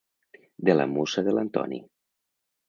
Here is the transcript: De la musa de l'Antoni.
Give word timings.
De 0.69 0.75
la 0.77 0.87
musa 0.93 1.25
de 1.29 1.35
l'Antoni. 1.39 1.79